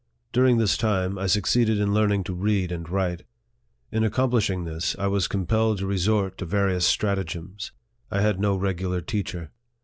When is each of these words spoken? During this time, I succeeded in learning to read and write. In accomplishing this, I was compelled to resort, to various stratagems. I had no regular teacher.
During 0.33 0.57
this 0.57 0.77
time, 0.77 1.19
I 1.19 1.27
succeeded 1.27 1.77
in 1.79 1.93
learning 1.93 2.23
to 2.23 2.33
read 2.33 2.71
and 2.71 2.89
write. 2.89 3.21
In 3.91 4.03
accomplishing 4.03 4.63
this, 4.63 4.95
I 4.97 5.05
was 5.05 5.27
compelled 5.27 5.77
to 5.77 5.85
resort, 5.85 6.39
to 6.39 6.45
various 6.47 6.87
stratagems. 6.87 7.71
I 8.09 8.21
had 8.21 8.39
no 8.39 8.55
regular 8.55 9.01
teacher. 9.01 9.51